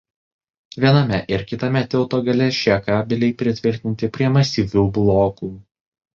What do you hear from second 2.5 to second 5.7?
šie kabeliai pritvirtinti prie masyvių blokų.